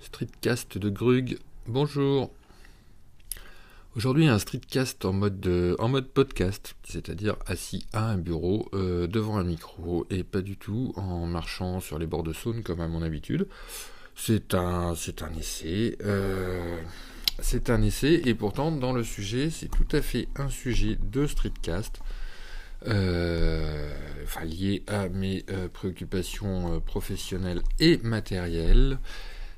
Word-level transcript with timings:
Streetcast 0.00 0.76
de 0.76 0.90
Grug, 0.90 1.38
bonjour. 1.66 2.30
Aujourd'hui 3.96 4.26
un 4.26 4.38
streetcast 4.38 5.06
en 5.06 5.14
mode, 5.14 5.46
euh, 5.46 5.74
en 5.78 5.88
mode 5.88 6.08
podcast, 6.08 6.74
c'est-à-dire 6.84 7.36
assis 7.46 7.86
à 7.94 8.10
un 8.10 8.18
bureau 8.18 8.68
euh, 8.74 9.06
devant 9.06 9.38
un 9.38 9.44
micro 9.44 10.06
et 10.10 10.22
pas 10.22 10.42
du 10.42 10.58
tout 10.58 10.92
en 10.96 11.24
marchant 11.26 11.80
sur 11.80 11.98
les 11.98 12.06
bords 12.06 12.24
de 12.24 12.34
Saône 12.34 12.62
comme 12.62 12.80
à 12.80 12.88
mon 12.88 13.00
habitude. 13.00 13.48
C'est 14.14 14.52
un, 14.52 14.94
c'est 14.94 15.22
un 15.22 15.32
essai. 15.32 15.96
Euh, 16.02 16.78
c'est 17.38 17.70
un 17.70 17.80
essai 17.80 18.20
et 18.26 18.34
pourtant 18.34 18.70
dans 18.70 18.92
le 18.92 19.02
sujet 19.02 19.48
c'est 19.48 19.68
tout 19.68 19.88
à 19.92 20.02
fait 20.02 20.28
un 20.36 20.50
sujet 20.50 20.98
de 21.02 21.26
streetcast. 21.26 22.02
Enfin, 22.86 24.44
lié 24.44 24.82
à 24.86 25.08
mes 25.08 25.44
préoccupations 25.72 26.80
professionnelles 26.80 27.62
et 27.78 27.98
matérielles 28.02 28.98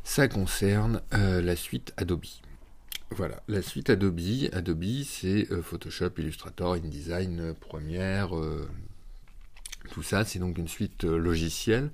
ça 0.04 0.28
concerne 0.28 1.00
euh, 1.14 1.40
la 1.40 1.56
suite 1.56 1.92
Adobe. 1.96 2.26
Voilà, 3.10 3.42
la 3.48 3.62
suite 3.62 3.90
Adobe, 3.90 4.20
Adobe 4.52 4.84
c'est 5.04 5.50
euh, 5.50 5.62
Photoshop, 5.62 6.10
Illustrator, 6.18 6.74
InDesign, 6.74 7.40
euh, 7.40 7.54
Premiere, 7.54 8.30
tout 9.90 10.02
ça, 10.02 10.24
c'est 10.24 10.38
donc 10.38 10.56
une 10.58 10.68
suite 10.68 11.04
logicielle 11.04 11.90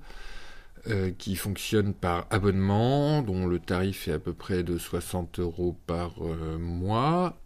qui 1.19 1.35
fonctionne 1.35 1.93
par 1.93 2.25
abonnement, 2.31 3.21
dont 3.21 3.45
le 3.45 3.59
tarif 3.59 4.07
est 4.07 4.13
à 4.13 4.19
peu 4.19 4.33
près 4.33 4.63
de 4.63 4.77
60 4.77 5.39
euros 5.39 5.77
par 5.85 6.15
mois. 6.57 7.37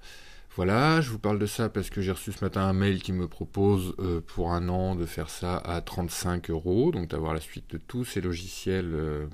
Voilà, 0.56 1.02
je 1.02 1.10
vous 1.10 1.20
parle 1.20 1.38
de 1.38 1.48
ça 1.48 1.68
parce 1.68 1.90
que 1.90 2.00
j'ai 2.00 2.14
reçu 2.14 2.32
ce 2.32 2.42
matin 2.42 2.62
un 2.62 2.72
mail 2.72 3.02
qui 3.02 3.12
me 3.12 3.28
propose 3.28 3.94
euh, 4.00 4.22
pour 4.26 4.54
un 4.54 4.70
an 4.70 4.96
de 4.96 5.06
faire 5.06 5.30
ça 5.30 5.58
à 5.58 5.82
35 5.82 6.50
euros, 6.50 6.92
donc 6.92 7.10
d'avoir 7.10 7.34
la 7.34 7.42
suite 7.42 7.70
de 7.72 7.78
tous 7.78 8.06
ces 8.06 8.22
logiciels 8.22 8.92
euh, 8.94 9.26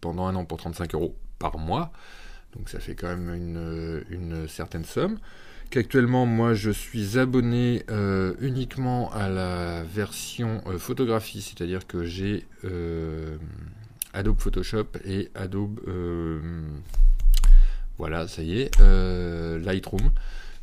pendant 0.00 0.26
un 0.26 0.34
an 0.34 0.44
pour 0.44 0.58
35 0.58 0.94
euros 0.94 1.16
par 1.38 1.58
mois. 1.58 1.92
Donc 2.56 2.70
ça 2.70 2.80
fait 2.80 2.96
quand 2.96 3.06
même 3.06 3.32
une, 4.10 4.48
certaine 4.48 4.84
somme. 4.84 5.20
Qu'actuellement, 5.70 6.26
moi, 6.26 6.54
je 6.54 6.72
suis 6.72 7.20
abonné 7.20 7.84
euh, 7.88 8.34
uniquement 8.40 9.12
à 9.12 9.28
la 9.28 9.84
version 9.84 10.60
photographie, 10.78 11.40
c'est-à-dire 11.40 11.86
que 11.86 12.02
j'ai 12.02 12.48
Adobe 14.12 14.40
Photoshop 14.40 14.88
et 15.04 15.30
Adobe... 15.36 15.78
voilà, 17.96 18.26
ça 18.26 18.42
y 18.42 18.62
est, 18.62 18.76
Lightroom 19.60 20.10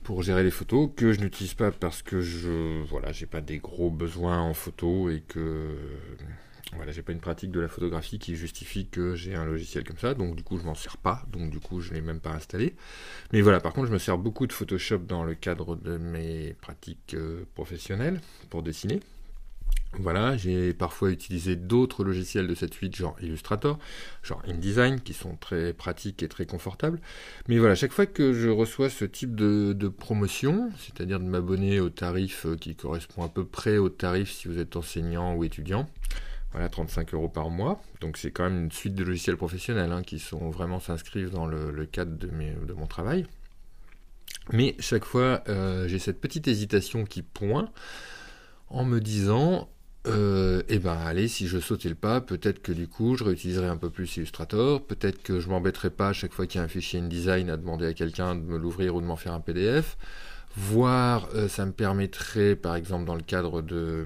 pour 0.05 0.21
gérer 0.21 0.43
les 0.43 0.51
photos 0.51 0.91
que 0.95 1.13
je 1.13 1.19
n'utilise 1.19 1.55
pas 1.55 1.71
parce 1.71 2.03
que 2.03 2.21
je 2.21 2.83
voilà 2.83 3.11
j'ai 3.11 3.25
pas 3.25 3.41
des 3.41 3.57
gros 3.57 3.89
besoins 3.89 4.39
en 4.39 4.53
photo 4.53 5.09
et 5.09 5.21
que 5.27 5.75
voilà 6.75 6.91
j'ai 6.91 7.01
pas 7.01 7.11
une 7.11 7.19
pratique 7.19 7.49
de 7.49 7.59
la 7.59 7.67
photographie 7.67 8.19
qui 8.19 8.35
justifie 8.35 8.87
que 8.87 9.15
j'ai 9.15 9.33
un 9.33 9.45
logiciel 9.45 9.83
comme 9.83 9.97
ça. 9.97 10.13
Donc 10.13 10.35
du 10.35 10.43
coup 10.43 10.59
je 10.59 10.63
m'en 10.63 10.75
sers 10.75 10.97
pas. 10.97 11.23
Donc 11.31 11.49
du 11.49 11.59
coup 11.59 11.81
je 11.81 11.91
l'ai 11.91 12.01
même 12.01 12.19
pas 12.19 12.33
installé. 12.33 12.75
Mais 13.33 13.41
voilà 13.41 13.59
par 13.59 13.73
contre 13.73 13.87
je 13.87 13.93
me 13.93 13.97
sers 13.97 14.17
beaucoup 14.19 14.45
de 14.45 14.53
Photoshop 14.53 14.99
dans 14.99 15.23
le 15.23 15.33
cadre 15.33 15.75
de 15.75 15.97
mes 15.97 16.53
pratiques 16.61 17.15
euh, 17.15 17.43
professionnelles 17.55 18.21
pour 18.51 18.61
dessiner 18.61 18.99
voilà, 19.99 20.35
j'ai 20.37 20.73
parfois 20.73 21.11
utilisé 21.11 21.55
d'autres 21.55 22.03
logiciels 22.03 22.47
de 22.47 22.55
cette 22.55 22.73
suite, 22.73 22.95
genre 22.95 23.15
Illustrator, 23.21 23.79
genre 24.23 24.41
InDesign, 24.47 24.99
qui 24.99 25.13
sont 25.13 25.35
très 25.35 25.73
pratiques 25.73 26.23
et 26.23 26.27
très 26.27 26.45
confortables. 26.45 26.99
Mais 27.47 27.57
voilà, 27.59 27.75
chaque 27.75 27.91
fois 27.91 28.05
que 28.05 28.33
je 28.33 28.49
reçois 28.49 28.89
ce 28.89 29.05
type 29.05 29.35
de, 29.35 29.87
promotion, 29.87 30.71
c'est-à-dire 30.77 31.19
de 31.19 31.25
m'abonner 31.25 31.79
au 31.79 31.89
tarif 31.89 32.45
euh, 32.45 32.55
qui 32.55 32.75
correspond 32.75 33.23
à 33.23 33.29
peu 33.29 33.45
près 33.45 33.77
au 33.77 33.89
tarif 33.89 34.31
si 34.31 34.47
vous 34.47 34.59
êtes 34.59 34.75
enseignant 34.75 35.35
ou 35.35 35.43
étudiant, 35.43 35.87
voilà, 36.51 36.69
35 36.69 37.13
euros 37.13 37.29
par 37.29 37.49
mois. 37.49 37.81
Donc 38.01 38.17
c'est 38.17 38.31
quand 38.31 38.43
même 38.43 38.65
une 38.65 38.71
suite 38.71 38.95
de 38.95 39.03
logiciels 39.03 39.37
professionnels 39.37 39.91
hein, 39.91 40.03
qui 40.03 40.19
sont 40.19 40.49
vraiment 40.49 40.79
s'inscrivent 40.79 41.29
dans 41.29 41.45
le, 41.45 41.85
cadre 41.85 42.17
de, 42.17 42.73
mon 42.73 42.87
travail. 42.87 43.25
Mais 44.51 44.75
chaque 44.79 45.05
fois, 45.05 45.43
euh, 45.47 45.87
j'ai 45.87 45.99
cette 45.99 46.19
petite 46.19 46.47
hésitation 46.47 47.05
qui 47.05 47.21
pointe 47.21 47.71
en 48.69 48.85
me 48.85 48.99
disant 48.99 49.69
euh, 50.07 50.61
eh 50.69 50.77
ben 50.77 50.97
allez, 50.97 51.27
si 51.27 51.47
je 51.47 51.59
sautais 51.59 51.89
le 51.89 51.95
pas, 51.95 52.21
peut-être 52.21 52.61
que 52.61 52.71
du 52.71 52.87
coup 52.87 53.15
je 53.15 53.23
réutiliserai 53.23 53.67
un 53.67 53.77
peu 53.77 53.89
plus 53.89 54.17
Illustrator, 54.17 54.83
peut-être 54.83 55.23
que 55.23 55.39
je 55.39 55.49
m'embêterai 55.49 55.89
pas 55.89 56.09
à 56.09 56.13
chaque 56.13 56.33
fois 56.33 56.45
qu'il 56.45 56.59
y 56.59 56.61
a 56.61 56.65
un 56.65 56.67
fichier 56.67 56.99
InDesign 56.99 57.49
à 57.49 57.57
demander 57.57 57.87
à 57.87 57.93
quelqu'un 57.93 58.35
de 58.35 58.41
me 58.41 58.57
l'ouvrir 58.57 58.95
ou 58.95 59.01
de 59.01 59.05
m'en 59.05 59.15
faire 59.15 59.33
un 59.33 59.39
PDF, 59.39 59.97
voire 60.55 61.27
euh, 61.33 61.47
ça 61.47 61.65
me 61.65 61.71
permettrait 61.71 62.55
par 62.55 62.75
exemple 62.75 63.05
dans 63.05 63.15
le 63.15 63.23
cadre 63.23 63.61
de 63.61 64.05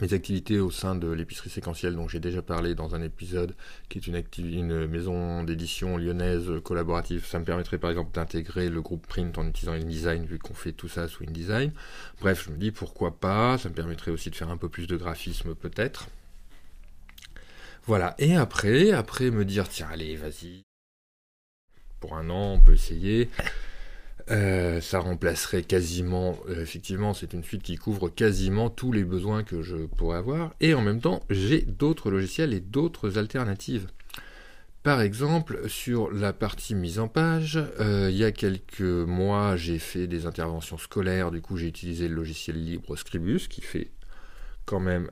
mes 0.00 0.12
activités 0.12 0.58
au 0.58 0.70
sein 0.70 0.94
de 0.94 1.10
l'épicerie 1.10 1.50
séquentielle 1.50 1.94
dont 1.94 2.08
j'ai 2.08 2.20
déjà 2.20 2.42
parlé 2.42 2.74
dans 2.74 2.94
un 2.94 3.02
épisode, 3.02 3.54
qui 3.88 3.98
est 3.98 4.06
une, 4.06 4.86
maison 4.86 5.44
d'édition 5.44 5.96
lyonnaise 5.96 6.50
collaborative. 6.62 7.26
Ça 7.26 7.38
me 7.38 7.44
permettrait 7.44 7.78
par 7.78 7.90
exemple 7.90 8.12
d'intégrer 8.12 8.68
le 8.68 8.82
groupe 8.82 9.06
Print 9.06 9.36
en 9.38 9.46
utilisant 9.46 9.72
InDesign 9.72 10.24
vu 10.24 10.38
qu'on 10.38 10.54
fait 10.54 10.72
tout 10.72 10.88
ça 10.88 11.08
sous 11.08 11.24
InDesign. 11.24 11.72
Bref, 12.20 12.44
je 12.46 12.50
me 12.50 12.56
dis 12.56 12.70
pourquoi 12.70 13.18
pas, 13.18 13.58
ça 13.58 13.68
me 13.68 13.74
permettrait 13.74 14.10
aussi 14.10 14.30
de 14.30 14.36
faire 14.36 14.50
un 14.50 14.56
peu 14.56 14.68
plus 14.68 14.86
de 14.86 14.96
graphisme 14.96 15.54
peut-être. 15.54 16.08
Voilà, 17.86 18.14
et 18.18 18.34
après, 18.34 18.92
après 18.92 19.30
me 19.30 19.44
dire 19.44 19.68
tiens 19.68 19.88
allez 19.92 20.16
vas-y, 20.16 20.62
pour 22.00 22.16
un 22.16 22.30
an 22.30 22.54
on 22.54 22.60
peut 22.60 22.74
essayer. 22.74 23.28
Euh, 24.30 24.80
ça 24.80 25.00
remplacerait 25.00 25.62
quasiment, 25.62 26.38
euh, 26.48 26.62
effectivement, 26.62 27.12
c'est 27.12 27.34
une 27.34 27.44
suite 27.44 27.62
qui 27.62 27.76
couvre 27.76 28.08
quasiment 28.08 28.70
tous 28.70 28.90
les 28.90 29.04
besoins 29.04 29.44
que 29.44 29.62
je 29.62 29.76
pourrais 29.76 30.18
avoir. 30.18 30.54
Et 30.60 30.72
en 30.74 30.80
même 30.80 31.00
temps, 31.00 31.22
j'ai 31.28 31.60
d'autres 31.62 32.10
logiciels 32.10 32.54
et 32.54 32.60
d'autres 32.60 33.18
alternatives. 33.18 33.86
Par 34.82 35.00
exemple, 35.00 35.68
sur 35.68 36.10
la 36.10 36.32
partie 36.32 36.74
mise 36.74 36.98
en 36.98 37.08
page, 37.08 37.58
euh, 37.80 38.08
il 38.10 38.16
y 38.16 38.24
a 38.24 38.32
quelques 38.32 38.80
mois, 38.80 39.56
j'ai 39.56 39.78
fait 39.78 40.06
des 40.06 40.26
interventions 40.26 40.78
scolaires. 40.78 41.30
Du 41.30 41.40
coup, 41.40 41.56
j'ai 41.56 41.68
utilisé 41.68 42.08
le 42.08 42.14
logiciel 42.14 42.62
libre 42.62 42.96
Scribus 42.96 43.48
qui 43.48 43.60
fait 43.60 43.90
quand 44.66 44.80
même, 44.80 45.10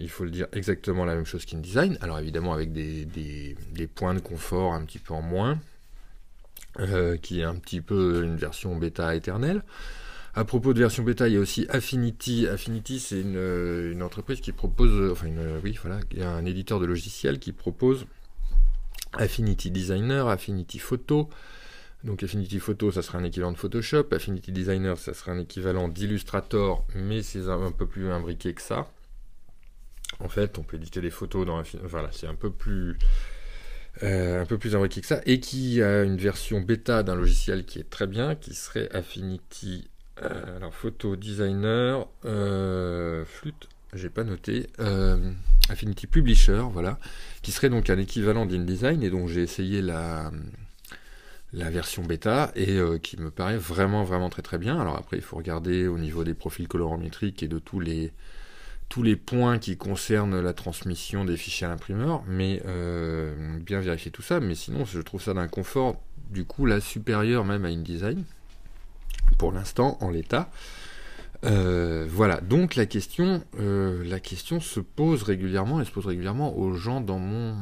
il 0.00 0.08
faut 0.08 0.24
le 0.24 0.30
dire, 0.30 0.46
exactement 0.54 1.04
la 1.04 1.14
même 1.14 1.26
chose 1.26 1.44
qu'InDesign. 1.44 1.98
Alors 2.00 2.18
évidemment 2.18 2.54
avec 2.54 2.72
des, 2.72 3.04
des 3.04 3.86
points 3.86 4.14
de 4.14 4.20
confort 4.20 4.72
un 4.72 4.82
petit 4.86 4.98
peu 4.98 5.12
en 5.12 5.20
moins. 5.20 5.58
Euh, 6.80 7.16
qui 7.16 7.40
est 7.40 7.44
un 7.44 7.54
petit 7.54 7.80
peu 7.80 8.24
une 8.24 8.36
version 8.36 8.74
bêta 8.74 9.14
éternelle. 9.14 9.62
À 10.34 10.44
propos 10.44 10.74
de 10.74 10.80
version 10.80 11.04
bêta, 11.04 11.28
il 11.28 11.34
y 11.34 11.36
a 11.36 11.40
aussi 11.40 11.66
Affinity. 11.68 12.48
Affinity, 12.48 12.98
c'est 12.98 13.20
une, 13.20 13.36
une, 13.92 14.02
entreprise 14.02 14.40
qui 14.40 14.50
propose, 14.50 15.12
enfin, 15.12 15.28
une, 15.28 15.60
oui, 15.62 15.78
voilà, 15.80 16.00
il 16.10 16.18
y 16.18 16.22
a 16.22 16.30
un 16.30 16.44
éditeur 16.44 16.80
de 16.80 16.86
logiciels 16.86 17.38
qui 17.38 17.52
propose 17.52 18.06
Affinity 19.12 19.70
Designer, 19.70 20.26
Affinity 20.26 20.80
Photo. 20.80 21.28
Donc 22.02 22.24
Affinity 22.24 22.58
Photo, 22.58 22.90
ça 22.90 23.02
sera 23.02 23.18
un 23.18 23.24
équivalent 23.24 23.52
de 23.52 23.58
Photoshop. 23.58 24.06
Affinity 24.10 24.50
Designer, 24.50 24.98
ça 24.98 25.14
sera 25.14 25.30
un 25.30 25.38
équivalent 25.38 25.88
d'Illustrator, 25.88 26.84
mais 26.96 27.22
c'est 27.22 27.48
un, 27.48 27.70
peu 27.70 27.86
plus 27.86 28.10
imbriqué 28.10 28.52
que 28.52 28.62
ça. 28.62 28.90
En 30.18 30.28
fait, 30.28 30.58
on 30.58 30.64
peut 30.64 30.76
éditer 30.76 31.00
des 31.00 31.10
photos 31.10 31.46
dans 31.46 31.58
Affinity. 31.58 31.88
Voilà, 31.88 32.10
c'est 32.10 32.26
un 32.26 32.34
peu 32.34 32.50
plus 32.50 32.98
euh, 34.02 34.42
un 34.42 34.46
peu 34.46 34.58
plus 34.58 34.74
imbriqué 34.74 35.00
que 35.00 35.06
ça, 35.06 35.20
et 35.24 35.40
qui 35.40 35.82
a 35.82 36.02
une 36.02 36.16
version 36.16 36.60
bêta 36.60 37.02
d'un 37.02 37.14
logiciel 37.14 37.64
qui 37.64 37.78
est 37.78 37.88
très 37.88 38.06
bien, 38.06 38.34
qui 38.34 38.54
serait 38.54 38.88
Affinity, 38.92 39.88
euh, 40.22 40.56
alors 40.56 40.74
Photo 40.74 41.16
Designer, 41.16 42.06
euh, 42.24 43.24
flûte, 43.24 43.68
j'ai 43.92 44.10
pas 44.10 44.24
noté, 44.24 44.66
Affinity 45.68 46.06
Publisher, 46.06 46.64
voilà, 46.72 46.98
qui 47.42 47.52
serait 47.52 47.70
donc 47.70 47.88
un 47.90 47.98
équivalent 47.98 48.46
d'InDesign, 48.46 49.02
et 49.02 49.10
dont 49.10 49.28
j'ai 49.28 49.42
essayé 49.42 49.82
la, 49.82 50.32
la 51.52 51.70
version 51.70 52.02
bêta, 52.02 52.50
et 52.56 52.78
qui 53.02 53.16
me 53.20 53.30
paraît 53.30 53.56
vraiment, 53.56 54.02
vraiment 54.02 54.30
très 54.30 54.42
très 54.42 54.58
bien. 54.58 54.80
Alors 54.80 54.96
après, 54.96 55.16
il 55.16 55.22
faut 55.22 55.36
regarder 55.36 55.86
au 55.86 55.98
niveau 55.98 56.24
des 56.24 56.34
profils 56.34 56.66
colorimétriques 56.66 57.44
et 57.44 57.48
de 57.48 57.60
tous 57.60 57.78
les 57.78 58.12
tous 58.88 59.02
les 59.02 59.16
points 59.16 59.58
qui 59.58 59.76
concernent 59.76 60.40
la 60.40 60.52
transmission 60.52 61.24
des 61.24 61.36
fichiers 61.36 61.66
à 61.66 61.70
l'imprimeur, 61.70 62.22
mais 62.26 62.62
euh, 62.66 63.58
bien 63.58 63.80
vérifier 63.80 64.10
tout 64.10 64.22
ça. 64.22 64.40
Mais 64.40 64.54
sinon, 64.54 64.84
je 64.84 65.00
trouve 65.00 65.22
ça 65.22 65.34
d'un 65.34 65.48
confort, 65.48 66.00
du 66.30 66.44
coup, 66.44 66.66
là, 66.66 66.80
supérieur 66.80 67.44
même 67.44 67.64
à 67.64 67.68
InDesign, 67.68 68.24
pour 69.38 69.52
l'instant, 69.52 69.98
en 70.00 70.10
l'état. 70.10 70.50
Euh, 71.44 72.06
voilà, 72.08 72.40
donc 72.40 72.74
la 72.74 72.86
question, 72.86 73.42
euh, 73.60 74.02
la 74.04 74.18
question 74.18 74.60
se 74.60 74.80
pose 74.80 75.22
régulièrement 75.22 75.80
et 75.80 75.84
se 75.84 75.90
pose 75.90 76.06
régulièrement 76.06 76.56
aux 76.56 76.72
gens 76.72 77.00
dans 77.00 77.18
mon, 77.18 77.54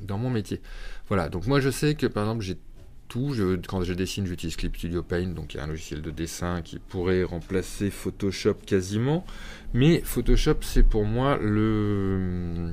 dans 0.00 0.18
mon 0.18 0.30
métier. 0.30 0.60
Voilà, 1.08 1.28
donc 1.28 1.46
moi 1.46 1.60
je 1.60 1.70
sais 1.70 1.94
que 1.94 2.06
par 2.06 2.24
exemple 2.24 2.42
j'ai 2.42 2.56
quand 3.68 3.82
je 3.82 3.92
dessine, 3.92 4.26
j'utilise 4.26 4.56
Clip 4.56 4.76
Studio 4.76 5.02
Paint, 5.02 5.28
donc 5.28 5.54
il 5.54 5.58
y 5.58 5.60
a 5.60 5.64
un 5.64 5.66
logiciel 5.66 6.02
de 6.02 6.10
dessin 6.10 6.62
qui 6.62 6.78
pourrait 6.78 7.24
remplacer 7.24 7.90
Photoshop 7.90 8.54
quasiment. 8.66 9.24
Mais 9.74 10.00
Photoshop, 10.04 10.58
c'est 10.62 10.82
pour 10.82 11.04
moi 11.04 11.38
le. 11.40 12.72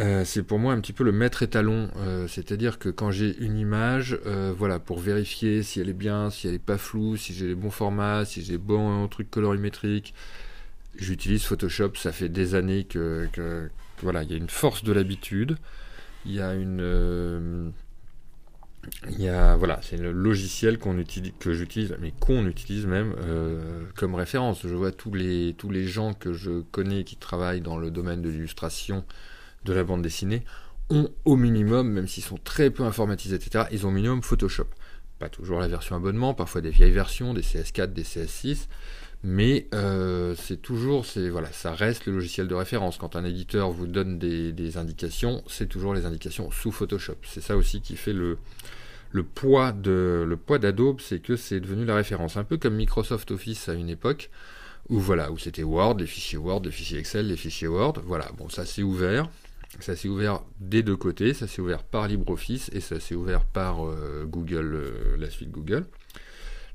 Euh, 0.00 0.24
c'est 0.24 0.42
pour 0.42 0.58
moi 0.58 0.72
un 0.72 0.80
petit 0.80 0.92
peu 0.92 1.04
le 1.04 1.12
maître 1.12 1.44
étalon, 1.44 1.88
euh, 1.98 2.26
c'est-à-dire 2.26 2.80
que 2.80 2.88
quand 2.88 3.12
j'ai 3.12 3.36
une 3.38 3.56
image, 3.56 4.18
euh, 4.26 4.52
voilà, 4.56 4.80
pour 4.80 4.98
vérifier 4.98 5.62
si 5.62 5.78
elle 5.78 5.88
est 5.88 5.92
bien, 5.92 6.30
si 6.30 6.48
elle 6.48 6.54
n'est 6.54 6.58
pas 6.58 6.78
floue, 6.78 7.16
si 7.16 7.32
j'ai 7.32 7.46
les 7.46 7.54
bons 7.54 7.70
formats, 7.70 8.24
si 8.24 8.42
j'ai 8.42 8.52
les 8.52 8.58
bons 8.58 9.06
trucs 9.08 9.30
colorimétriques, 9.30 10.12
J'utilise 10.96 11.42
Photoshop, 11.42 11.96
ça 11.96 12.12
fait 12.12 12.28
des 12.28 12.54
années 12.54 12.84
que, 12.84 13.28
que, 13.32 13.68
voilà, 14.00 14.22
il 14.22 14.30
y 14.30 14.34
a 14.34 14.36
une 14.36 14.48
force 14.48 14.84
de 14.84 14.92
l'habitude. 14.92 15.56
Il 16.24 16.32
y 16.32 16.40
a 16.40 16.54
une, 16.54 17.72
il 19.10 19.30
voilà, 19.58 19.80
c'est 19.82 19.96
le 19.96 20.12
logiciel 20.12 20.78
qu'on 20.78 20.98
utilise, 20.98 21.32
que 21.38 21.52
j'utilise, 21.52 21.94
mais 22.00 22.12
qu'on 22.18 22.46
utilise 22.46 22.86
même 22.86 23.14
euh, 23.20 23.84
comme 23.94 24.14
référence. 24.14 24.60
Je 24.66 24.74
vois 24.74 24.92
tous 24.92 25.12
les, 25.14 25.54
tous 25.56 25.70
les 25.70 25.86
gens 25.86 26.14
que 26.14 26.32
je 26.32 26.60
connais 26.60 27.04
qui 27.04 27.16
travaillent 27.16 27.60
dans 27.60 27.76
le 27.76 27.90
domaine 27.90 28.22
de 28.22 28.28
l'illustration, 28.28 29.04
de 29.64 29.72
la 29.72 29.84
bande 29.84 30.02
dessinée, 30.02 30.44
ont 30.90 31.10
au 31.24 31.36
minimum, 31.36 31.90
même 31.90 32.06
s'ils 32.06 32.24
sont 32.24 32.38
très 32.42 32.70
peu 32.70 32.82
informatisés, 32.82 33.36
etc., 33.36 33.64
ils 33.70 33.86
ont 33.86 33.88
au 33.88 33.92
minimum 33.92 34.22
Photoshop. 34.22 34.66
Pas 35.18 35.28
toujours 35.28 35.60
la 35.60 35.68
version 35.68 35.96
abonnement, 35.96 36.34
parfois 36.34 36.60
des 36.60 36.70
vieilles 36.70 36.90
versions, 36.90 37.34
des 37.34 37.42
CS4, 37.42 37.92
des 37.92 38.02
CS6, 38.02 38.66
mais 39.26 39.68
euh, 39.72 40.34
c'est 40.36 40.60
toujours, 40.60 41.06
voilà, 41.30 41.50
ça 41.50 41.72
reste 41.72 42.04
le 42.04 42.12
logiciel 42.12 42.46
de 42.46 42.54
référence. 42.54 42.98
Quand 42.98 43.16
un 43.16 43.24
éditeur 43.24 43.70
vous 43.70 43.86
donne 43.86 44.18
des, 44.18 44.76
indications, 44.76 45.42
c'est 45.46 45.66
toujours 45.66 45.94
les 45.94 46.04
indications 46.04 46.50
sous 46.50 46.70
Photoshop. 46.70 47.16
C'est 47.22 47.40
ça 47.40 47.56
aussi 47.56 47.80
qui 47.80 47.96
fait 47.96 48.12
le, 48.12 48.36
le 49.12 49.22
poids 49.22 49.72
de 49.72 50.26
le 50.28 50.36
poids 50.36 50.58
d'Adobe, 50.58 51.00
c'est 51.00 51.20
que 51.20 51.36
c'est 51.36 51.58
devenu 51.58 51.86
la 51.86 51.94
référence. 51.94 52.36
Un 52.36 52.44
peu 52.44 52.58
comme 52.58 52.74
Microsoft 52.74 53.30
Office 53.30 53.70
à 53.70 53.74
une 53.74 53.88
époque 53.88 54.28
où 54.90 55.00
voilà, 55.00 55.32
où 55.32 55.38
c'était 55.38 55.62
Word, 55.62 55.96
les 56.00 56.06
fichiers 56.06 56.36
Word, 56.36 56.60
les 56.64 56.70
fichiers 56.70 56.98
Excel, 56.98 57.28
les 57.28 57.38
fichiers 57.38 57.68
Word. 57.68 58.02
Voilà, 58.04 58.30
bon, 58.36 58.50
ça 58.50 58.66
s'est 58.66 58.82
ouvert. 58.82 59.30
Ça 59.80 59.96
s'est 59.96 60.08
ouvert 60.08 60.42
des 60.60 60.82
deux 60.82 60.96
côtés. 60.96 61.32
Ça 61.32 61.46
s'est 61.46 61.62
ouvert 61.62 61.82
par 61.82 62.08
LibreOffice 62.08 62.68
et 62.74 62.80
ça 62.80 63.00
s'est 63.00 63.14
ouvert 63.14 63.46
par 63.46 63.86
euh, 63.86 64.26
Google, 64.26 64.74
euh, 64.74 65.16
la 65.16 65.30
suite 65.30 65.50
Google 65.50 65.86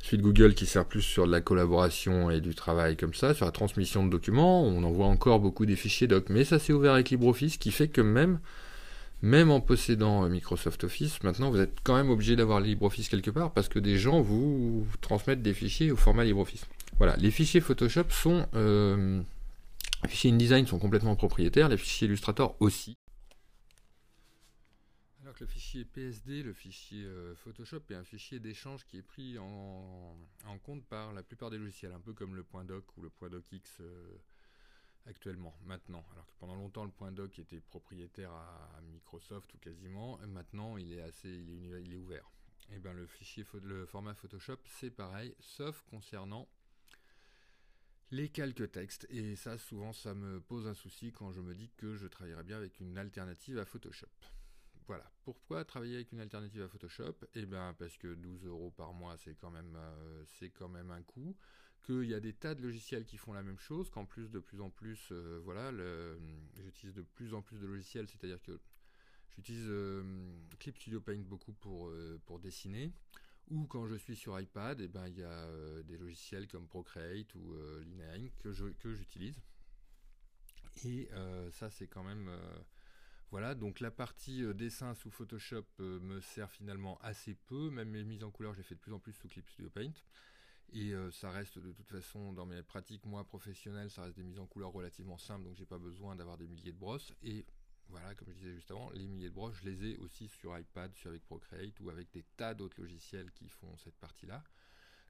suite 0.01 0.21
Google 0.21 0.53
qui 0.53 0.65
sert 0.65 0.85
plus 0.85 1.01
sur 1.01 1.27
de 1.27 1.31
la 1.31 1.41
collaboration 1.41 2.29
et 2.29 2.41
du 2.41 2.55
travail 2.55 2.95
comme 2.97 3.13
ça, 3.13 3.33
sur 3.33 3.45
la 3.45 3.51
transmission 3.51 4.05
de 4.05 4.09
documents. 4.09 4.63
On 4.63 4.83
envoie 4.83 5.07
encore 5.07 5.39
beaucoup 5.39 5.65
des 5.65 5.75
fichiers 5.75 6.07
doc, 6.07 6.25
mais 6.29 6.45
ça 6.45 6.59
s'est 6.59 6.73
ouvert 6.73 6.93
avec 6.93 7.09
LibreOffice, 7.09 7.57
qui 7.57 7.71
fait 7.71 7.87
que 7.87 8.01
même, 8.01 8.39
même 9.21 9.51
en 9.51 9.59
possédant 9.59 10.23
euh, 10.23 10.29
Microsoft 10.29 10.83
Office, 10.83 11.21
maintenant 11.23 11.51
vous 11.51 11.59
êtes 11.59 11.77
quand 11.83 11.95
même 11.95 12.09
obligé 12.09 12.35
d'avoir 12.35 12.59
LibreOffice 12.59 13.09
quelque 13.09 13.31
part 13.31 13.51
parce 13.51 13.67
que 13.67 13.79
des 13.79 13.97
gens 13.97 14.21
vous 14.21 14.87
transmettent 15.01 15.41
des 15.41 15.53
fichiers 15.53 15.91
au 15.91 15.97
format 15.97 16.23
LibreOffice. 16.23 16.65
Voilà, 16.97 17.15
les 17.17 17.31
fichiers 17.31 17.61
Photoshop 17.61 18.05
sont, 18.09 18.45
euh, 18.55 19.21
les 20.03 20.09
fichiers 20.09 20.31
InDesign 20.31 20.65
sont 20.65 20.79
complètement 20.79 21.15
propriétaires, 21.15 21.69
les 21.69 21.77
fichiers 21.77 22.07
Illustrator 22.07 22.55
aussi 22.59 22.97
le 25.39 25.45
fichier 25.45 25.85
PSD, 25.85 26.43
le 26.43 26.53
fichier 26.53 27.05
euh, 27.05 27.35
Photoshop, 27.35 27.81
est 27.89 27.95
un 27.95 28.03
fichier 28.03 28.39
d'échange 28.39 28.85
qui 28.85 28.97
est 28.97 29.03
pris 29.03 29.37
en, 29.37 30.17
compte 30.63 30.85
par 30.85 31.13
la 31.13 31.23
plupart 31.23 31.49
des 31.49 31.57
logiciels, 31.57 31.93
un 31.93 31.99
peu 31.99 32.13
comme 32.13 32.35
le 32.35 32.45
.doc 32.65 32.85
ou 32.97 33.01
le 33.01 33.11
.docx 33.29 33.77
euh, 33.79 34.17
actuellement, 35.05 35.55
maintenant. 35.65 36.05
Alors 36.11 36.27
que 36.27 36.33
pendant 36.39 36.55
longtemps, 36.55 36.85
le 36.85 37.11
.doc 37.11 37.39
était 37.39 37.61
propriétaire 37.61 38.31
à, 38.31 38.81
Microsoft 38.91 39.53
ou 39.53 39.57
quasiment, 39.57 40.17
maintenant 40.27 40.77
il 40.77 40.93
est 40.93 41.01
assez, 41.01 41.29
il 41.29 41.93
est, 41.93 41.95
ouvert. 41.95 42.29
Et 42.71 42.75
eh 42.75 42.79
bien 42.79 42.93
le 42.93 43.07
fichier, 43.07 43.45
le 43.63 43.85
format 43.85 44.13
Photoshop, 44.13 44.57
c'est 44.65 44.91
pareil, 44.91 45.33
sauf 45.39 45.81
concernant 45.89 46.47
les 48.11 48.29
calques 48.29 48.71
textes. 48.71 49.07
Et 49.09 49.35
ça, 49.35 49.57
souvent, 49.57 49.93
ça 49.93 50.13
me 50.13 50.39
pose 50.39 50.67
un 50.67 50.73
souci 50.73 51.11
quand 51.11 51.31
je 51.31 51.41
me 51.41 51.55
dis 51.55 51.71
que 51.77 51.95
je 51.95 52.07
travaillerai 52.07 52.43
bien 52.43 52.57
avec 52.57 52.79
une 52.79 52.97
alternative 52.97 53.57
à 53.57 53.65
Photoshop. 53.65 54.07
Voilà. 54.89 55.07
Pourquoi 55.23 55.63
travailler 55.65 55.97
avec 55.97 56.11
une 56.13 56.19
alternative 56.19 56.63
à 56.63 56.67
Photoshop? 56.67 57.13
Eh 57.35 57.45
bien, 57.45 57.75
parce 57.77 57.95
que 57.95 58.15
12 58.15 58.47
euros 58.47 58.71
par 58.71 58.91
mois, 58.91 59.17
c'est 59.17 59.35
quand 59.35 59.51
même, 59.51 59.75
euh, 59.75 60.23
c'est 60.25 60.49
quand 60.49 60.67
même 60.67 60.89
un 60.89 61.03
coût. 61.03 61.37
Qu'il 61.85 62.05
y 62.05 62.15
a 62.15 62.19
des 62.19 62.33
tas 62.33 62.55
de 62.55 62.63
logiciels 62.63 63.05
qui 63.05 63.15
font 63.17 63.31
la 63.33 63.43
même 63.43 63.59
chose. 63.59 63.91
Qu'en 63.91 64.07
plus, 64.07 64.31
de 64.31 64.39
plus 64.39 64.59
en 64.61 64.71
plus, 64.71 65.09
euh, 65.11 65.39
voilà, 65.43 65.71
j'utilise 66.55 66.95
de 66.95 67.03
plus 67.03 67.35
en 67.35 67.43
plus 67.43 67.59
de 67.59 67.67
logiciels. 67.67 68.07
C'est-à-dire 68.09 68.41
que 68.41 68.59
j'utilise 69.29 69.67
euh, 69.69 70.03
Clip 70.57 70.75
Studio 70.75 71.01
Paint 71.01 71.21
beaucoup 71.21 71.53
pour, 71.53 71.93
pour 72.25 72.39
dessiner. 72.39 72.91
Ou 73.51 73.67
quand 73.67 73.85
je 73.85 73.93
suis 73.93 74.15
sur 74.15 74.39
iPad, 74.39 74.81
eh 74.81 74.87
ben, 74.87 75.07
il 75.07 75.19
y 75.19 75.23
a 75.23 75.83
des 75.83 75.99
logiciels 75.99 76.47
comme 76.47 76.67
Procreate 76.67 77.35
ou 77.35 77.55
Linear 77.81 78.17
que, 78.39 78.49
que 78.71 78.95
j'utilise. 78.95 79.39
Et 80.83 81.09
ça, 81.51 81.69
c'est 81.69 81.87
quand 81.87 82.03
même 82.03 82.27
voilà, 83.31 83.53
donc 83.53 83.79
la 83.79 83.91
partie 83.91 84.43
euh, 84.43 84.53
dessin 84.53 84.95
sous 84.95 85.11
Photoshop 85.11 85.65
euh, 85.79 85.99
me 85.99 86.19
sert 86.19 86.51
finalement 86.51 86.97
assez 87.01 87.35
peu, 87.35 87.69
même 87.69 87.89
mes 87.89 88.03
mises 88.03 88.23
en 88.23 88.31
couleur, 88.31 88.55
j'ai 88.55 88.63
fait 88.63 88.73
de 88.73 88.79
plus 88.79 88.93
en 88.93 88.99
plus 88.99 89.13
sous 89.13 89.27
Clip 89.27 89.47
Studio 89.47 89.69
Paint. 89.69 89.93
Et 90.71 90.93
euh, 90.93 91.11
ça 91.11 91.29
reste 91.29 91.57
de 91.57 91.71
toute 91.71 91.89
façon 91.89 92.33
dans 92.33 92.45
mes 92.45 92.61
pratiques 92.63 93.05
moi 93.05 93.23
professionnelles, 93.23 93.91
ça 93.91 94.03
reste 94.03 94.17
des 94.17 94.23
mises 94.23 94.39
en 94.39 94.47
couleur 94.47 94.71
relativement 94.71 95.17
simples, 95.17 95.43
donc 95.43 95.55
j'ai 95.55 95.65
pas 95.65 95.77
besoin 95.77 96.15
d'avoir 96.15 96.37
des 96.37 96.47
milliers 96.47 96.71
de 96.71 96.77
brosses. 96.77 97.13
Et 97.23 97.45
voilà, 97.89 98.15
comme 98.15 98.29
je 98.31 98.37
disais 98.37 98.53
juste 98.53 98.71
avant, 98.71 98.89
les 98.91 99.07
milliers 99.07 99.29
de 99.29 99.33
brosses, 99.33 99.55
je 99.63 99.69
les 99.69 99.91
ai 99.91 99.97
aussi 99.97 100.27
sur 100.27 100.57
iPad, 100.57 100.95
sur 100.95 101.09
avec 101.09 101.23
Procreate 101.23 101.79
ou 101.81 101.89
avec 101.89 102.11
des 102.11 102.23
tas 102.35 102.53
d'autres 102.55 102.79
logiciels 102.81 103.31
qui 103.31 103.47
font 103.47 103.75
cette 103.77 103.97
partie-là. 103.97 104.43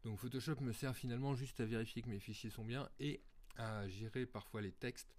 Donc 0.04 0.18
Photoshop 0.18 0.62
me 0.62 0.71
sert 0.74 0.95
finalement 0.95 1.36
juste 1.36 1.60
à 1.60 1.66
vérifier 1.66 2.01
que 2.01 2.10
mes 2.10 2.19
fichiers 2.19 2.50
sont 2.50 2.63
bien 2.63 2.89
et 3.00 3.21
à 3.57 3.88
gérer 3.88 4.25
parfois 4.25 4.62
les 4.62 4.71
textes 4.71 5.13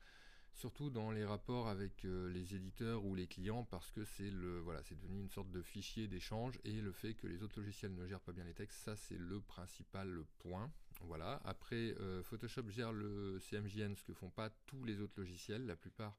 surtout 0.54 0.90
dans 0.90 1.10
les 1.10 1.24
rapports 1.24 1.68
avec 1.68 2.04
euh, 2.04 2.30
les 2.30 2.54
éditeurs 2.54 3.04
ou 3.04 3.14
les 3.14 3.26
clients 3.26 3.64
parce 3.64 3.90
que 3.90 4.04
c'est 4.04 4.30
le 4.30 4.58
voilà 4.60 4.82
c'est 4.82 4.98
devenu 4.98 5.20
une 5.20 5.30
sorte 5.30 5.50
de 5.50 5.62
fichier 5.62 6.08
d'échange 6.08 6.58
et 6.64 6.80
le 6.80 6.92
fait 6.92 7.14
que 7.14 7.26
les 7.26 7.42
autres 7.42 7.60
logiciels 7.60 7.94
ne 7.94 8.06
gèrent 8.06 8.20
pas 8.20 8.32
bien 8.32 8.44
les 8.44 8.54
textes 8.54 8.78
ça 8.84 8.96
c'est 8.96 9.18
le 9.18 9.40
principal 9.40 10.24
point. 10.38 10.70
Voilà. 11.02 11.40
Après 11.44 11.94
euh, 11.98 12.22
Photoshop 12.22 12.68
gère 12.68 12.92
le 12.92 13.38
CMJN 13.40 13.94
ce 13.94 14.02
que 14.04 14.12
font 14.12 14.30
pas 14.30 14.50
tous 14.66 14.84
les 14.84 15.00
autres 15.00 15.14
logiciels. 15.16 15.66
La 15.66 15.76
plupart 15.76 16.18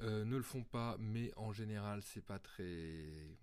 euh, 0.00 0.24
ne 0.24 0.36
le 0.36 0.42
font 0.42 0.64
pas 0.64 0.96
mais 0.98 1.32
en 1.36 1.52
général 1.52 2.02
c'est 2.02 2.24
pas 2.24 2.38
très 2.38 3.36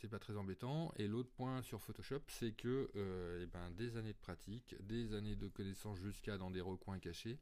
c'est 0.00 0.08
pas 0.08 0.18
très 0.18 0.36
embêtant. 0.36 0.92
Et 0.96 1.08
l'autre 1.08 1.30
point 1.30 1.62
sur 1.62 1.82
Photoshop 1.82 2.20
c'est 2.28 2.52
que 2.52 2.90
eh 3.42 3.46
ben, 3.46 3.70
des 3.72 3.96
années 3.96 4.12
de 4.12 4.18
pratique 4.18 4.76
des 4.80 5.14
années 5.14 5.36
de 5.36 5.48
connaissances 5.48 5.98
jusqu'à 5.98 6.38
dans 6.38 6.50
des 6.50 6.60
recoins 6.60 6.98
cachés 6.98 7.40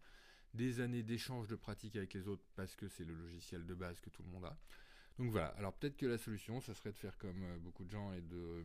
des 0.55 0.81
années 0.81 1.03
d'échange 1.03 1.49
de 1.49 1.57
pratiques 1.57 1.97
avec 1.97 2.15
les 2.15 2.29
autres 2.29 2.45
parce 2.55 2.75
que 2.77 2.89
c'est 2.89 3.05
le 3.05 3.15
logiciel 3.15 3.67
de 3.67 3.75
base 3.75 4.01
que 4.01 4.11
tout 4.11 4.23
le 4.23 4.31
monde 4.31 4.45
a. 4.45 4.57
Donc 5.19 5.31
voilà, 5.31 5.49
alors 5.59 5.73
peut-être 5.75 5.97
que 5.97 6.07
la 6.07 6.19
solution, 6.19 6.61
ça 6.61 6.75
serait 6.75 6.93
de 6.93 6.97
faire 6.97 7.17
comme 7.19 7.43
euh, 7.43 7.59
beaucoup 7.59 7.85
de 7.85 7.91
gens 7.91 8.13
et 8.13 8.21
de... 8.21 8.37
Euh, 8.37 8.63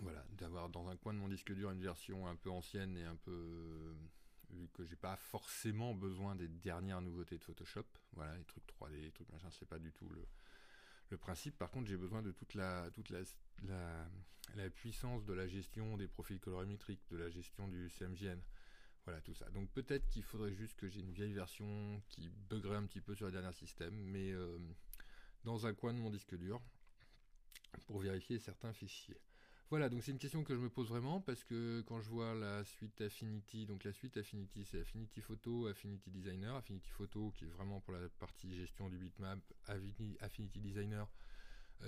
voilà, 0.00 0.24
d'avoir 0.32 0.68
dans 0.68 0.88
un 0.88 0.96
coin 0.96 1.12
de 1.12 1.18
mon 1.18 1.28
disque 1.28 1.52
dur 1.52 1.70
une 1.70 1.82
version 1.82 2.26
un 2.26 2.36
peu 2.36 2.50
ancienne 2.50 2.96
et 2.96 3.04
un 3.04 3.16
peu... 3.16 3.30
Euh, 3.30 3.94
vu 4.50 4.68
que 4.72 4.84
j'ai 4.84 4.96
pas 4.96 5.16
forcément 5.16 5.94
besoin 5.94 6.34
des 6.34 6.48
dernières 6.48 7.00
nouveautés 7.02 7.36
de 7.38 7.44
Photoshop, 7.44 7.84
voilà, 8.12 8.36
les 8.36 8.44
trucs 8.44 8.64
3D, 8.66 8.92
les 8.92 9.10
trucs 9.10 9.30
machin, 9.30 9.50
c'est 9.50 9.68
pas 9.68 9.78
du 9.78 9.92
tout 9.92 10.08
le, 10.08 11.18
principe. 11.18 11.56
Par 11.58 11.70
contre, 11.70 11.88
j'ai 11.88 11.96
besoin 11.96 12.22
de 12.22 12.32
toute 12.32 12.54
la, 12.54 12.90
puissance 14.74 15.24
de 15.24 15.32
la 15.32 15.46
gestion 15.46 15.96
des 15.96 16.08
profils 16.08 16.40
colorimétriques, 16.40 17.02
de 17.10 17.16
la 17.16 17.28
gestion 17.30 17.68
du 17.68 17.90
CMJN, 17.90 18.40
voilà 19.08 19.22
tout 19.22 19.32
ça. 19.32 19.48
Donc 19.50 19.70
peut-être 19.70 20.06
qu'il 20.10 20.22
faudrait 20.22 20.52
juste 20.52 20.76
que 20.76 20.86
j'ai 20.86 21.00
une 21.00 21.12
vieille 21.12 21.32
version 21.32 22.02
qui 22.10 22.28
buggerait 22.50 22.76
un 22.76 22.84
petit 22.84 23.00
peu 23.00 23.14
sur 23.14 23.24
le 23.24 23.32
dernier 23.32 23.54
système, 23.54 23.94
mais 23.94 24.32
euh, 24.32 24.58
dans 25.44 25.66
un 25.66 25.72
coin 25.72 25.94
de 25.94 25.98
mon 25.98 26.10
disque 26.10 26.36
dur 26.36 26.60
pour 27.86 28.00
vérifier 28.00 28.38
certains 28.38 28.74
fichiers. 28.74 29.18
Voilà, 29.70 29.88
donc 29.88 30.02
c'est 30.02 30.12
une 30.12 30.18
question 30.18 30.44
que 30.44 30.54
je 30.54 30.60
me 30.60 30.68
pose 30.68 30.90
vraiment 30.90 31.22
parce 31.22 31.42
que 31.42 31.80
quand 31.86 32.02
je 32.02 32.10
vois 32.10 32.34
la 32.34 32.64
suite 32.64 33.00
Affinity, 33.00 33.64
donc 33.64 33.82
la 33.84 33.92
suite 33.94 34.18
Affinity 34.18 34.66
c'est 34.66 34.80
Affinity 34.80 35.22
Photo, 35.22 35.68
Affinity 35.68 36.10
Designer, 36.10 36.54
Affinity 36.54 36.90
Photo 36.90 37.32
qui 37.34 37.46
est 37.46 37.48
vraiment 37.48 37.80
pour 37.80 37.94
la 37.94 38.10
partie 38.18 38.54
gestion 38.54 38.90
du 38.90 38.98
bitmap, 38.98 39.40
Affinity 40.20 40.60
Designer 40.60 41.08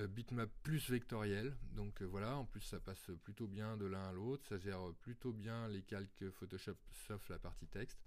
bitmap 0.09 0.50
plus 0.62 0.90
vectoriel. 0.90 1.56
Donc 1.73 2.02
euh, 2.02 2.04
voilà, 2.04 2.37
en 2.37 2.44
plus 2.44 2.61
ça 2.61 2.80
passe 2.80 3.11
plutôt 3.23 3.47
bien 3.47 3.76
de 3.76 3.87
l'un 3.87 4.02
à 4.09 4.12
l'autre, 4.12 4.47
ça 4.49 4.59
gère 4.59 4.92
plutôt 5.00 5.32
bien 5.32 5.68
les 5.68 5.82
calques 5.82 6.30
Photoshop 6.30 6.76
sauf 7.06 7.28
la 7.28 7.38
partie 7.38 7.66
texte. 7.66 7.99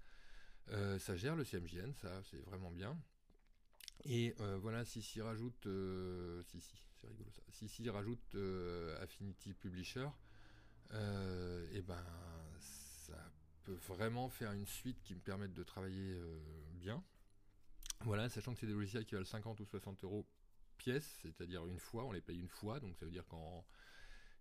Euh, 0.70 0.98
ça 0.98 1.14
gère 1.16 1.36
le 1.36 1.44
CMJN, 1.44 1.92
ça 1.94 2.22
c'est 2.30 2.40
vraiment 2.40 2.70
bien. 2.70 2.98
Et 4.06 4.34
voilà, 4.60 4.84
si 4.84 5.00
s'y 5.00 5.20
rajoute, 5.20 5.68
si 6.42 6.60
si, 6.60 6.76
c'est 7.00 7.06
rigolo 7.06 7.30
ça. 7.30 7.42
Si 7.50 7.88
rajoute 7.88 8.36
Affinity 9.00 9.54
Publisher, 9.54 10.08
et 10.90 11.80
ben 11.82 12.04
ça 12.50 13.32
peut 13.62 13.78
vraiment 13.88 14.28
faire 14.28 14.52
une 14.52 14.66
suite 14.66 15.00
qui 15.04 15.14
me 15.14 15.20
permette 15.20 15.54
de 15.54 15.62
travailler 15.62 16.20
bien. 16.74 17.02
Voilà, 18.00 18.28
sachant 18.28 18.52
que 18.52 18.60
c'est 18.60 18.66
des 18.66 18.74
logiciels 18.74 19.06
qui 19.06 19.14
valent 19.14 19.24
50 19.24 19.60
ou 19.60 19.64
60 19.64 20.04
euros 20.04 20.26
pièces, 20.74 21.18
c'est-à-dire 21.22 21.66
une 21.66 21.78
fois, 21.78 22.04
on 22.04 22.12
les 22.12 22.20
paye 22.20 22.38
une 22.38 22.48
fois, 22.48 22.80
donc 22.80 22.96
ça 22.96 23.04
veut 23.04 23.12
dire 23.12 23.26
qu'en 23.26 23.64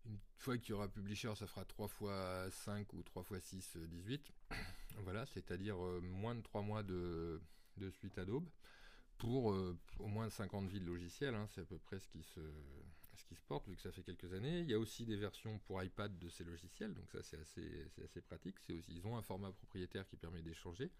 une 0.05 0.17
fois 0.37 0.57
qu'il 0.57 0.71
y 0.71 0.73
aura 0.73 0.87
Publisher, 0.87 1.33
ça 1.35 1.47
fera 1.47 1.65
3 1.65 1.87
fois 1.87 2.49
5 2.51 2.93
ou 2.93 3.03
3 3.03 3.23
fois 3.23 3.39
6, 3.39 3.77
18. 3.77 4.31
voilà, 5.03 5.25
c'est-à-dire 5.25 5.81
euh, 5.83 6.01
moins 6.01 6.35
de 6.35 6.41
3 6.41 6.61
mois 6.61 6.83
de, 6.83 7.39
suite 7.91 8.17
Adobe 8.17 8.47
pour 9.17 9.53
euh, 9.53 9.77
au 9.99 10.07
moins 10.07 10.29
50 10.29 10.67
vies 10.67 10.81
de 10.81 10.85
logiciels, 10.85 11.35
hein, 11.35 11.47
c'est 11.53 11.61
à 11.61 11.65
peu 11.65 11.77
près 11.77 11.99
ce 11.99 12.07
qui 12.09 12.23
se, 12.23 12.41
porte, 13.47 13.67
vu 13.67 13.75
que 13.75 13.81
ça 13.81 13.91
fait 13.91 14.03
quelques 14.03 14.31
années. 14.33 14.59
Il 14.59 14.69
y 14.69 14.73
a 14.73 14.79
aussi 14.79 15.05
des 15.05 15.15
versions 15.15 15.57
pour 15.59 15.81
iPad 15.81 16.17
de 16.19 16.29
ces 16.29 16.43
logiciels, 16.43 16.93
donc 16.93 17.09
ça 17.11 17.23
c'est 17.23 17.39
assez, 17.39 17.87
assez 18.03 18.21
pratique. 18.21 18.55
Ils 18.69 19.07
ont 19.07 19.17
un 19.17 19.21
format 19.21 19.51
propriétaire 19.51 20.07
qui 20.07 20.17
permet 20.17 20.41
d'échanger. 20.41 20.91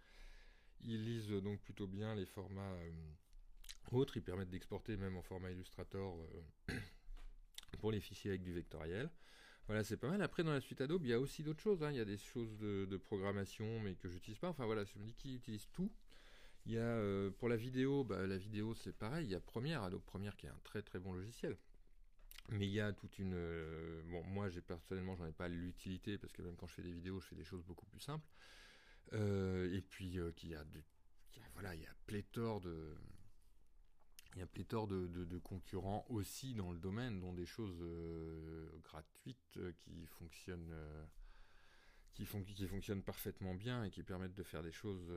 Ils 0.82 1.04
lisent 1.04 1.30
donc 1.30 1.60
plutôt 1.62 1.88
bien 1.88 2.16
les 2.16 2.26
formats 2.26 2.76
autres, 3.92 4.18
ils 4.18 4.24
permettent 4.24 4.50
d'exporter 4.50 4.98
même 4.98 5.18
en 5.18 5.22
format 5.22 5.52
Illustrator 5.52 6.18
pour 7.80 7.92
les 7.92 8.00
fichiers 8.00 8.32
avec 8.32 8.44
du 8.44 8.54
vectoriel. 8.54 9.10
Voilà, 9.68 9.84
c'est 9.84 9.98
pas 9.98 10.10
mal. 10.10 10.22
Après, 10.22 10.44
dans 10.44 10.52
la 10.52 10.60
suite 10.60 10.82
Adobe, 10.82 11.06
il 11.06 11.10
y 11.10 11.14
a 11.14 11.20
aussi 11.20 11.44
d'autres 11.44 11.62
choses. 11.62 11.84
Hein. 11.84 11.92
Il 11.92 11.98
y 11.98 12.02
a 12.02 12.06
des 12.06 12.18
choses 12.18 12.58
de, 12.58 12.98
programmation, 12.98 13.80
mais 13.80 13.96
que 13.96 14.10
j'utilise 14.10 14.40
pas. 14.40 14.50
Enfin 14.50 14.66
voilà, 14.66 14.84
je 14.84 14.98
me 15.00 15.04
dis 15.04 15.14
qu'ils 15.14 15.36
utilisent 15.36 15.70
tout? 15.72 15.92
Il 16.66 16.74
y 16.74 16.78
a 16.78 16.82
euh, 16.82 17.30
pour 17.30 17.50
la 17.50 17.58
vidéo, 17.58 18.04
bah, 18.04 18.26
la 18.26 18.38
vidéo 18.38 18.74
c'est 18.74 18.94
pareil. 18.94 19.26
Il 19.26 19.32
y 19.32 19.36
a 19.36 19.40
Premiere, 19.40 19.84
Adobe 19.84 20.04
Premiere 20.04 20.36
qui 20.36 20.46
est 20.46 20.50
un 20.50 20.60
très 20.64 20.82
très 20.82 21.00
bon 21.00 21.14
logiciel. 21.14 21.58
Mais 22.50 22.68
il 22.68 22.74
y 22.74 22.82
a 22.82 22.92
toute 22.92 23.20
une. 23.20 23.34
Euh, 23.36 24.02
bon, 24.06 24.24
moi, 24.24 24.50
j'ai 24.50 24.62
personnellement, 24.62 25.16
j'en 25.16 25.26
ai 25.26 25.32
pas 25.32 25.48
l'utilité 25.48 26.18
parce 26.18 26.34
que 26.34 26.42
même 26.42 26.56
quand 26.58 26.68
je 26.68 26.74
fais 26.74 26.82
des 26.82 26.92
vidéos, 26.92 27.20
je 27.22 27.28
fais 27.28 27.36
des 27.36 27.46
choses 27.46 27.64
beaucoup 27.64 27.86
plus 27.86 28.02
simples. 28.02 28.28
Euh, 29.14 29.74
et 29.74 29.82
puis, 29.82 30.18
qu'il 30.36 30.50
y 30.50 30.56
a, 30.56 30.66
voilà, 31.54 31.74
il 31.76 31.82
y 31.82 31.86
a 31.86 31.94
pléthore 32.06 32.60
de, 32.60 32.96
il 34.36 34.40
y 34.40 34.44
a 34.44 34.48
pléthore 34.48 34.88
de, 34.88 35.38
concurrents 35.40 36.06
aussi 36.10 36.54
dans 36.54 36.72
le 36.72 36.78
domaine, 36.78 37.20
dont 37.20 37.34
des 37.34 37.46
choses 37.46 37.80
euh, 37.82 38.68
gratuites 38.84 39.58
euh, 39.58 39.72
qui 39.78 40.06
fonctionnent, 40.08 40.72
euh, 40.72 41.06
qui, 42.14 42.26
fonctionnent 42.26 43.04
parfaitement 43.04 43.54
bien 43.54 43.84
et 43.84 43.92
qui 43.92 44.04
permettent 44.04 44.34
de 44.34 44.44
faire 44.44 44.64
des 44.64 44.72
choses, 44.72 45.12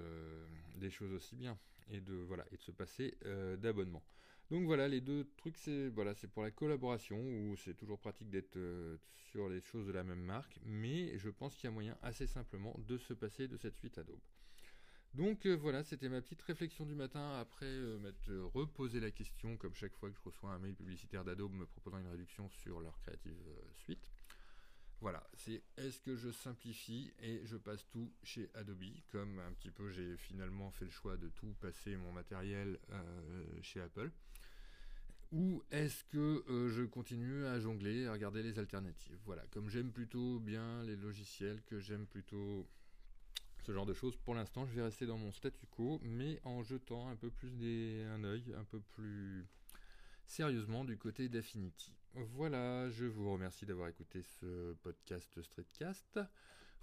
des 0.77 0.91
choses 0.91 1.13
aussi 1.13 1.37
bien 1.37 1.59
et 1.89 2.01
de 2.01 2.15
voilà 2.15 2.45
et 2.51 2.57
de 2.57 2.63
se 2.63 2.73
passer 2.73 3.17
d'abonnement. 3.59 4.03
Donc 4.51 4.65
voilà, 4.65 4.89
les 4.89 5.01
deux 5.01 5.29
trucs, 5.37 5.59
c'est 5.59 5.89
voilà, 5.89 6.15
c'est 6.15 6.29
pour 6.29 6.43
la 6.43 6.51
collaboration 6.51 7.19
où 7.19 7.57
c'est 7.57 7.75
toujours 7.75 7.99
pratique 7.99 8.31
d'être 8.31 8.59
sur 9.31 9.49
les 9.49 9.61
choses 9.61 9.87
de 9.87 9.93
la 9.93 10.05
même 10.05 10.23
marque, 10.23 10.59
mais 10.65 11.19
je 11.19 11.29
pense 11.29 11.55
qu'il 11.55 11.65
y 11.65 11.69
a 11.69 11.71
moyen 11.71 11.99
assez 12.03 12.27
simplement 12.27 12.75
de 12.87 12.97
se 12.97 13.13
passer 13.13 13.47
de 13.49 13.57
cette 13.57 13.77
suite 13.77 13.99
Adobe. 13.99 14.21
Donc 15.17 15.47
euh, 15.47 15.57
voilà, 15.57 15.83
c'était 15.83 16.11
ma 16.11 16.21
petite 16.21 16.43
réflexion 16.43 16.85
du 16.85 16.95
matin 16.95 17.39
après 17.41 17.65
euh, 17.65 17.99
m'être 18.01 18.31
reposé 18.53 19.01
la 19.01 19.11
question, 19.11 19.57
comme 19.57 19.75
chaque 19.75 19.95
fois 19.95 20.11
que 20.11 20.17
je 20.17 20.21
reçois 20.23 20.51
un 20.51 20.59
mail 20.59 20.75
publicitaire 20.75 21.25
d'Adobe 21.25 21.55
me 21.55 21.65
proposant 21.65 21.99
une 21.99 22.09
réduction 22.09 22.51
sur 22.51 22.81
leur 22.81 22.99
Creative 22.99 23.33
euh, 23.33 23.63
Suite. 23.77 24.11
Voilà, 25.01 25.27
c'est 25.33 25.63
est-ce 25.79 26.01
que 26.01 26.17
je 26.17 26.31
simplifie 26.31 27.15
et 27.23 27.41
je 27.47 27.57
passe 27.57 27.89
tout 27.89 28.13
chez 28.23 28.51
Adobe, 28.53 28.85
comme 29.11 29.39
un 29.39 29.53
petit 29.53 29.71
peu 29.71 29.91
j'ai 29.91 30.19
finalement 30.19 30.71
fait 30.71 30.85
le 30.85 30.91
choix 30.91 31.17
de 31.17 31.31
tout 31.31 31.55
passer 31.61 31.97
mon 31.97 32.13
matériel 32.13 32.79
chez 33.61 33.81
Apple? 33.81 34.11
Ou 35.33 35.63
est-ce 35.71 36.03
que 36.05 36.45
je 36.71 36.83
continue 36.83 37.45
à 37.45 37.61
jongler, 37.61 38.07
à 38.07 38.13
regarder 38.15 38.43
les 38.43 38.59
alternatives? 38.59 39.19
Voilà, 39.27 39.45
comme 39.51 39.69
j'aime 39.69 39.93
plutôt 39.93 40.41
bien 40.41 40.83
les 40.85 40.97
logiciels, 40.97 41.63
que 41.65 41.79
j'aime 41.79 42.07
plutôt 42.07 42.67
genre 43.73 43.87
de 43.87 43.95
choses. 43.95 44.17
Pour 44.17 44.35
l'instant, 44.35 44.67
je 44.67 44.75
vais 44.75 44.83
rester 44.83 45.07
dans 45.07 45.19
mon 45.19 45.33
statu 45.33 45.67
quo, 45.67 46.01
mais 46.03 46.41
en 46.45 46.63
jetant 46.63 47.09
un 47.09 47.17
peu 47.17 47.31
plus 47.31 47.51
des, 47.51 48.05
un 48.11 48.25
œil, 48.25 48.55
un 48.57 48.65
peu 48.65 48.81
plus 48.81 49.47
sérieusement 50.27 50.85
du 50.85 50.97
côté 50.99 51.29
d'Affinity. 51.29 51.93
Voilà, 52.15 52.89
je 52.91 53.05
vous 53.05 53.31
remercie 53.33 53.67
d'avoir 53.67 53.89
écouté 53.89 54.23
ce 54.41 54.73
podcast 54.83 55.43
Streetcast. 55.43 56.21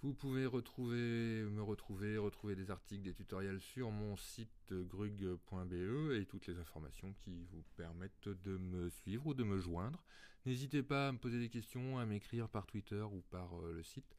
Vous 0.03 0.13
pouvez 0.13 0.45
retrouver, 0.45 1.43
me 1.43 1.63
retrouver, 1.63 2.17
retrouver 2.17 2.55
des 2.55 2.71
articles, 2.71 3.03
des 3.03 3.13
tutoriels 3.13 3.61
sur 3.61 3.89
mon 3.89 4.17
site 4.17 4.73
grug.be 4.73 6.11
et 6.11 6.25
toutes 6.25 6.45
les 6.47 6.57
informations 6.57 7.13
qui 7.21 7.45
vous 7.45 7.63
permettent 7.77 8.27
de 8.27 8.57
me 8.57 8.89
suivre 8.89 9.27
ou 9.27 9.33
de 9.33 9.45
me 9.45 9.59
joindre. 9.59 10.03
N'hésitez 10.45 10.83
pas 10.83 11.07
à 11.07 11.11
me 11.13 11.17
poser 11.17 11.39
des 11.39 11.47
questions, 11.47 11.99
à 11.99 12.05
m'écrire 12.05 12.49
par 12.49 12.65
Twitter 12.65 13.01
ou 13.01 13.21
par 13.31 13.57
euh, 13.61 13.71
le 13.71 13.81
site. 13.81 14.17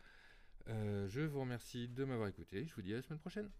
Euh, 0.68 1.08
je 1.08 1.20
vous 1.20 1.40
remercie 1.40 1.88
de 1.88 2.04
m'avoir 2.04 2.28
écouté. 2.28 2.66
Je 2.66 2.74
vous 2.74 2.82
dis 2.82 2.92
à 2.92 2.96
la 2.96 3.02
semaine 3.02 3.20
prochaine. 3.20 3.50